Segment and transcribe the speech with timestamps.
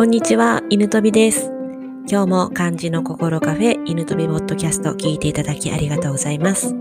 [0.00, 1.52] こんにちは、犬飛びです。
[2.10, 6.74] 今日も漢字の心カフェ犬飛びポッドキャスト聞いていただきありがとうございます。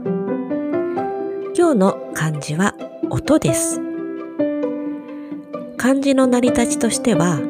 [1.53, 2.75] 今日の漢字は
[3.09, 3.81] 音です。
[5.75, 7.41] 漢字の成り立ちとしては、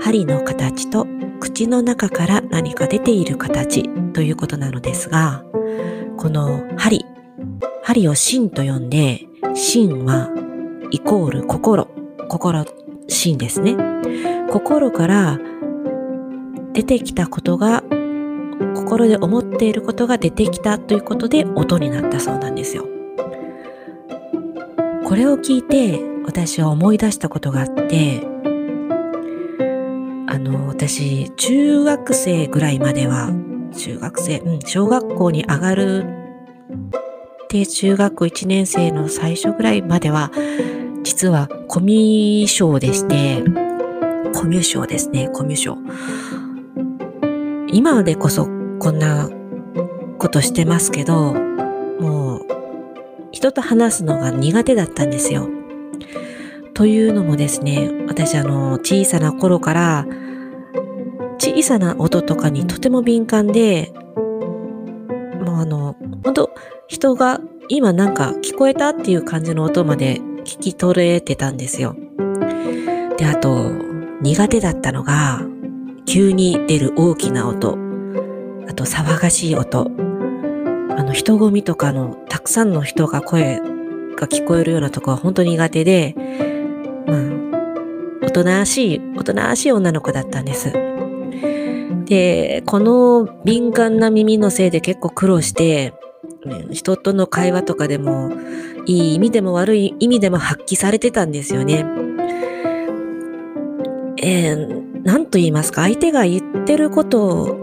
[0.00, 1.04] 針の形と
[1.40, 5.42] 口の中から何か出ている形ということなのですが、
[6.16, 7.04] この針、
[7.82, 10.30] 針を心と呼んで、心は
[10.92, 11.88] イコール心、
[12.28, 12.64] 心、
[13.08, 14.37] 心ですね。
[14.50, 15.38] 心から
[16.72, 17.82] 出てきたことが、
[18.74, 22.86] 心で思っていることが出てきたということで音になったそうなんですよ。
[25.04, 28.20] これを聞いて私は思い出したことがあって、
[30.26, 33.30] あの、私、中学生ぐらいまでは、
[33.74, 36.18] 中学生、うん、小学校に上がる
[37.48, 40.30] で、中学校1年生の最初ぐらいまでは、
[41.02, 43.42] 実はコミュ障でして、
[44.34, 45.80] コミュ障ですね、コミュ障。
[47.72, 48.48] 今でこそ
[48.78, 49.28] こんな
[50.18, 52.46] ことしてますけど、もう
[53.30, 55.48] 人と話すのが苦手だったんですよ。
[56.74, 60.06] というのもですね、私あの小さな頃から
[61.38, 63.92] 小さな音とかにとても敏感で、
[65.44, 66.50] もうあの、本当
[66.86, 71.96] 人が今なんか聞こえたっていう感じの音まで聞き取れてたんですよ。
[73.18, 73.72] で、あと、
[74.20, 75.42] 苦手だったのが、
[76.06, 77.78] 急に出る大きな音、
[78.68, 79.90] あと騒がしい音、
[80.96, 83.60] あの人混みとかのたくさんの人が声
[84.16, 86.16] が聞こえるようなとこは本当に苦手で、
[87.06, 90.72] まあ、おとなしい、おとなしい女の子だったんです。
[92.06, 95.94] で、この敏感な耳のせいで結構苦労して、
[96.72, 98.32] 人との会話とかでも、
[98.86, 102.07] いい意味でも悪い意味でも発揮されてたんですよね。
[104.20, 107.56] えー、なんと言いますか、相手が言ってること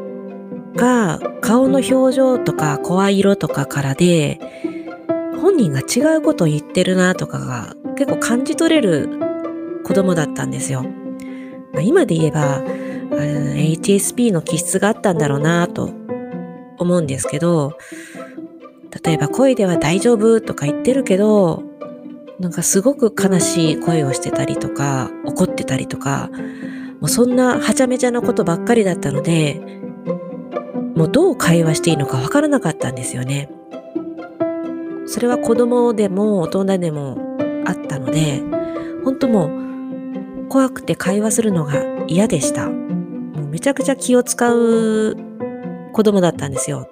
[0.75, 4.39] が顔の表情とか声色とかからで、
[5.41, 9.09] 本人が違うことを言ってるなとかが結構感じ取れる
[9.83, 10.83] 子供だったんですよ。
[11.73, 12.63] まあ、今で言えば、
[13.11, 15.91] HSP の気質があったんだろうなと
[16.77, 17.77] 思うんですけど、
[19.03, 21.63] 例えば声では大丈夫とか言ってるけど、
[22.39, 26.29] なんかすごく悲しい声をしてたりとか、怒ってたりとか、
[26.99, 29.61] もうそんなはちゃめちゃなことばっかりだったので、
[30.95, 33.49] もうどう会話していいのかわからなかったんですよね。
[35.07, 37.17] それは子供でも大人でも
[37.65, 38.41] あったので、
[39.03, 42.69] 本当もう怖くて会話するのが嫌でした。
[42.69, 45.15] もうめちゃくちゃ気を使う
[45.93, 46.89] 子供だったんですよ。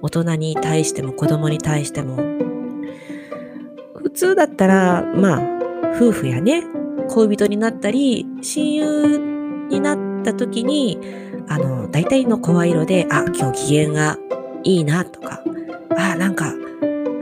[0.00, 2.33] 大人に対しても子供に対しても。
[4.04, 5.42] 普通だったら、まあ、
[5.96, 6.62] 夫婦やね、
[7.08, 9.18] 恋人になったり、親友
[9.70, 10.98] になった時に、
[11.48, 14.18] あの、大体の声色で、あ、今日機嫌が
[14.62, 15.42] いいなとか、
[15.96, 16.52] あ、なんか、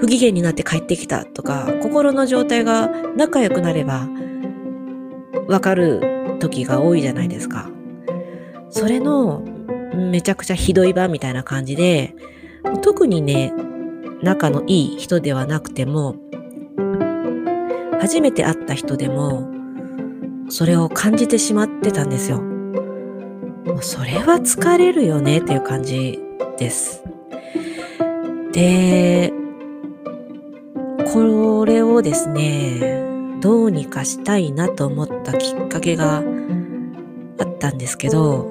[0.00, 4.08] 不機嫌になって帰ってきたとか、心の状態が仲良くなれば、
[5.46, 7.70] わかる時が多いじゃないですか。
[8.70, 9.44] それの、
[9.94, 12.16] めちゃくちゃひどい版みたいな感じで、
[12.82, 13.52] 特にね、
[14.20, 16.16] 仲のいい人ではなくても、
[18.02, 19.48] 初めて会った人でも、
[20.48, 22.42] それを感じてしまってたんですよ。
[23.80, 26.18] それは疲れるよねっていう感じ
[26.58, 27.04] です。
[28.50, 29.32] で、
[31.12, 36.24] これをですね、どうにかしたいなと思ったきっかけが
[37.38, 38.50] あったんですけど、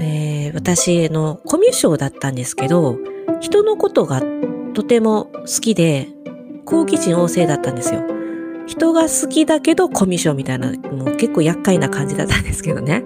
[0.00, 2.96] えー、私のコミュ障だったんですけど、
[3.40, 4.22] 人のことが
[4.72, 6.08] とても好きで、
[6.64, 8.13] 好奇心旺盛だったんですよ。
[8.66, 13.04] 人が好きだけどコミュ障みたいな、もう結構厄介な感じだったんですけどね。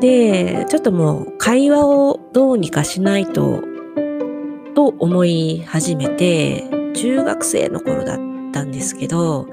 [0.00, 3.62] で、ちょっともう会話をどうにかしないと、
[4.74, 8.18] と思い始めて、中学生の頃だっ
[8.52, 9.46] たんですけど、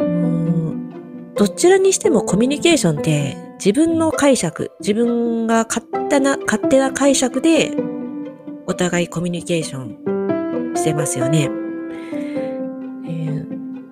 [0.00, 0.88] うん
[1.34, 7.76] どちらにしてもコミュニケーションって自分の解釈、自分が勝手な、勝手な解釈で
[8.66, 11.67] お互いコミュニケーションしてますよね。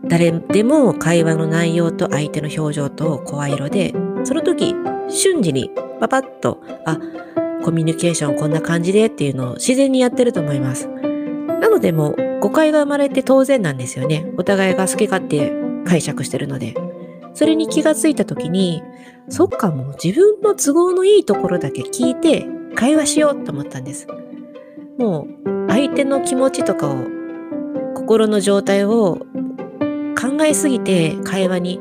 [0.08, 3.94] 誰でも会話の内容と相手の表情と声色で、
[4.25, 4.75] その時
[5.08, 5.70] 瞬時に
[6.00, 6.99] パパッと、あ、
[7.64, 10.88] コミュニケーションこんな感じでっていうのを自然にやってると思います。
[10.88, 14.26] なのでもう誤解が生まれて当然なんですよね。
[14.37, 15.53] お互いが好き勝手
[15.85, 16.75] 解釈してるので。
[17.37, 18.82] それに気がついた時に、
[19.29, 24.06] そっかもう自分の都合のいいところだけ聞いて会話しようと思ったんです。
[24.97, 26.97] もう相手の気持ちとかを、
[27.94, 29.19] 心の状態を
[30.19, 31.81] 考えすぎて会話に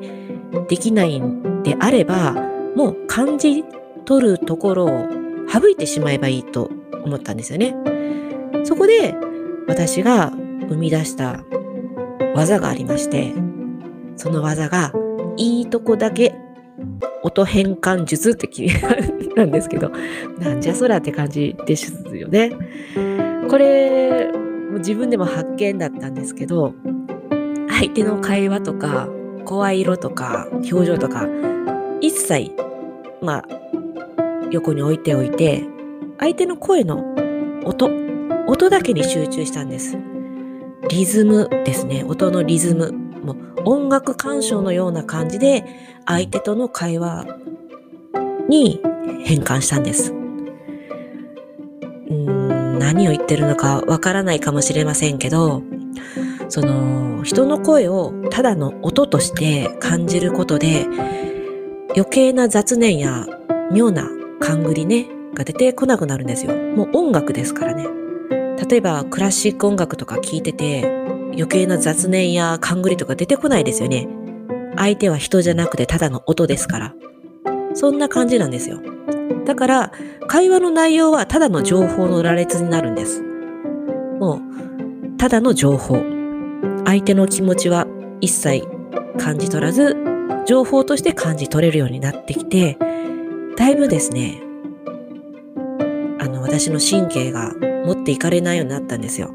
[0.68, 2.34] できないんであれば、
[2.76, 3.64] もう感じ
[4.06, 5.08] 取るところを
[5.48, 6.70] 省いてしまえばいいと
[7.04, 7.76] 思ったんですよね。
[8.64, 9.16] そこで
[9.68, 10.32] 私が
[10.68, 11.44] 生み出した
[12.36, 13.34] 技がありまして、
[14.16, 14.92] その技が
[15.38, 16.36] いいとこだけ
[17.24, 18.68] 音変換術って気
[19.36, 19.92] なんですけど、
[20.40, 22.52] なんじゃそらって感じですよね。
[23.50, 24.32] これ、
[24.78, 26.74] 自分でも発見だったんですけど、
[27.78, 29.10] 相手の会話とか、
[29.44, 31.28] 声色とか、表情とか、
[32.00, 32.52] 一切、
[33.22, 33.46] まあ、
[34.50, 35.66] 横に置いておいて、
[36.18, 37.04] 相手の声の
[37.66, 37.90] 音、
[38.48, 39.98] 音だけに集中したんです。
[40.90, 42.06] リズムですね。
[42.08, 42.94] 音のリズム。
[43.24, 45.66] もう音楽鑑賞のような感じで
[46.06, 47.26] 相手との会話
[48.48, 48.80] に
[49.24, 50.14] 変換したんです。
[50.14, 50.16] う
[52.14, 55.64] ん何を言ってるのかわからないかもしれませんけど、
[56.50, 60.88] その人の声をただの音として感じることで
[61.96, 63.26] 余計な雑念や
[63.72, 64.10] 妙な
[64.40, 66.56] 勘繰りねが出てこなくなるんですよ。
[66.56, 67.88] もう音楽ですからね。
[68.70, 70.86] 例えばクラシック音楽とか聴いてて
[71.34, 74.08] 余計な雑念や勘繰りとか出てこないですよね。
[74.78, 76.96] 相手は人じゃなくてただの音ですから。
[77.74, 78.80] そんな感じなんですよ。
[79.46, 79.92] だから、
[80.28, 83.22] 会話の内容はただの情報の羅列になるんです。
[84.20, 86.15] もう、ただの情報。
[86.86, 87.88] 相手の気持ちは
[88.22, 88.68] 一切
[89.18, 89.96] 感じ取らず、
[90.46, 92.78] 情報として感じ取れるようになってきて、
[93.58, 94.42] だいぶですね、
[96.20, 97.54] あの、私の神経が
[97.86, 99.34] 持っていかれないようになったんですよ。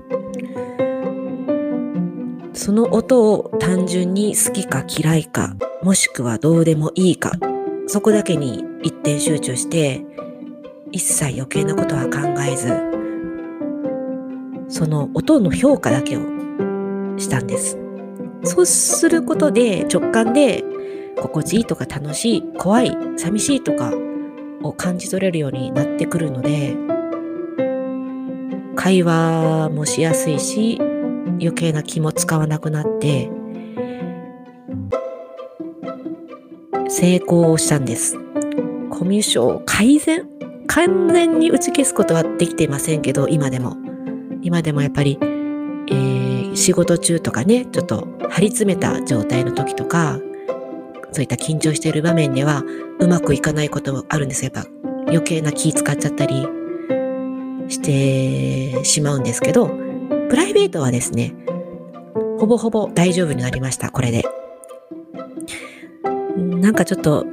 [2.53, 7.33] その音を単純に好きか嫌いか、もしくはどうでもいいか、
[7.87, 10.05] そこだけに一点集中して、
[10.93, 12.69] 一切余計なことは考えず、
[14.69, 16.21] その音の評価だけを
[17.21, 17.79] したんです。
[18.45, 20.65] そうすることで直感で
[21.21, 23.93] 心地いいとか楽しい、怖い、寂しいとか
[24.63, 26.77] を感じ取れるようになってくるので、
[28.77, 30.79] 会話もしやすいし、
[31.39, 33.31] 余計な気も使わなくなって、
[36.89, 38.17] 成功したんです。
[38.91, 40.27] コミュ障改善？
[40.67, 43.77] 完全に打ち消すことはできていませんけど、今でも。
[44.43, 45.19] 今でもやっぱり、
[46.71, 50.21] 仕事中とかね、ちょっと張り詰めた状態の時とか、
[51.11, 52.63] そういった緊張している場面では
[53.01, 54.53] うまくいかないこともあるんですよ。
[54.55, 54.71] やっぱ
[55.09, 56.47] 余計な気使っちゃったり
[57.67, 59.67] してしまうんですけど、
[60.29, 61.35] プライベートはですね、
[62.39, 64.25] ほぼほぼ大丈夫になりました、これで。
[66.37, 67.27] なんかちょっと、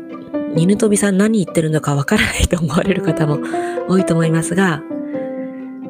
[0.55, 3.37] 犬飛びさん何言ってるのかわからないと思われる方も
[3.87, 4.81] 多いと思いますが、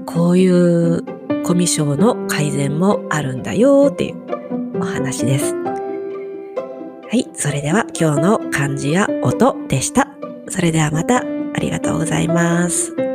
[0.05, 1.16] こういう
[1.47, 5.55] コミュ障の改善もあるんだよっていうお話です。
[5.55, 10.09] はい、それでは今日の漢字や音でした。
[10.49, 11.23] それではまたあ
[11.59, 13.06] りがとうございます。